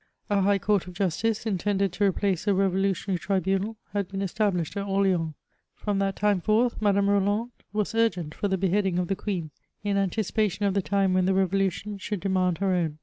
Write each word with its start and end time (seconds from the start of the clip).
A 0.31 0.41
high 0.41 0.57
oourt 0.57 0.87
of 0.87 0.95
justice, 0.95 1.45
intended 1.45 1.93
to 1.93 2.03
replace 2.05 2.45
the 2.45 2.55
revolutionary 2.55 3.19
tribunal, 3.19 3.77
had 3.93 4.07
been 4.07 4.23
established 4.23 4.75
at 4.75 4.87
Orieans. 4.87 5.35
Frmn 5.79 5.99
that 5.99 6.15
time 6.15 6.41
forth, 6.41 6.81
Madame 6.81 7.07
Remand 7.07 7.51
was 7.71 7.93
urgent 7.93 8.33
for 8.33 8.47
the 8.47 8.57
beheading 8.57 8.97
of 8.97 9.09
the 9.09 9.15
queen, 9.15 9.51
in 9.83 9.97
antidpaticHi 9.97 10.65
of 10.67 10.73
the 10.73 10.81
time 10.81 11.13
when 11.13 11.25
the 11.25 11.35
revolution 11.35 11.99
should 11.99 12.19
demand 12.21 12.57
her 12.57 12.71
own. 12.73 12.97